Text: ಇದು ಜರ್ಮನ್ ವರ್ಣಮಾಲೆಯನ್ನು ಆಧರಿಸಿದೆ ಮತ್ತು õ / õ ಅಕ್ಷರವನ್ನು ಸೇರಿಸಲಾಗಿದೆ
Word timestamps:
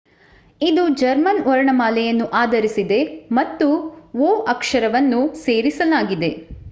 ಇದು 0.61 0.83
ಜರ್ಮನ್ 0.95 1.41
ವರ್ಣಮಾಲೆಯನ್ನು 1.45 2.27
ಆಧರಿಸಿದೆ 2.39 2.99
ಮತ್ತು 3.31 3.67
õ 4.21 4.25
/ 4.25 4.27
õ 4.29 4.53
ಅಕ್ಷರವನ್ನು 4.53 5.21
ಸೇರಿಸಲಾಗಿದೆ 5.43 6.31